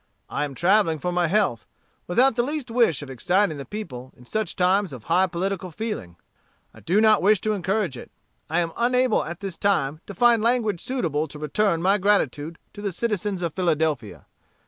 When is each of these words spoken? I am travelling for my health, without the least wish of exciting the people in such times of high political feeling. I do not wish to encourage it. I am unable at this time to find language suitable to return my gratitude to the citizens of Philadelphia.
I 0.31 0.45
am 0.45 0.55
travelling 0.55 0.97
for 0.97 1.11
my 1.11 1.27
health, 1.27 1.67
without 2.07 2.35
the 2.35 2.41
least 2.41 2.71
wish 2.71 3.03
of 3.03 3.09
exciting 3.11 3.57
the 3.59 3.65
people 3.65 4.11
in 4.17 4.25
such 4.25 4.55
times 4.55 4.91
of 4.93 5.03
high 5.03 5.27
political 5.27 5.69
feeling. 5.69 6.15
I 6.73 6.79
do 6.79 6.99
not 6.99 7.21
wish 7.21 7.39
to 7.41 7.53
encourage 7.53 7.99
it. 7.99 8.09
I 8.49 8.61
am 8.61 8.73
unable 8.75 9.23
at 9.23 9.41
this 9.41 9.57
time 9.57 10.01
to 10.07 10.15
find 10.15 10.41
language 10.41 10.81
suitable 10.81 11.27
to 11.27 11.37
return 11.37 11.83
my 11.83 11.99
gratitude 11.99 12.57
to 12.73 12.81
the 12.81 12.91
citizens 12.91 13.43
of 13.43 13.53
Philadelphia. 13.53 14.25